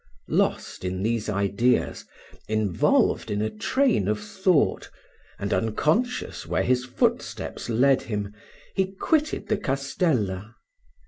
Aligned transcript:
Lost 0.33 0.83
in 0.83 1.03
these 1.03 1.29
ideas, 1.29 2.05
involved 2.47 3.29
in 3.29 3.39
a 3.39 3.51
train 3.55 4.07
of 4.07 4.19
thought, 4.19 4.89
and 5.37 5.53
unconscious 5.53 6.47
where 6.47 6.63
his 6.63 6.85
footsteps 6.85 7.69
led 7.69 8.01
him, 8.01 8.33
he 8.75 8.93
quitted 8.93 9.47
the 9.47 9.57
castella. 9.57 10.55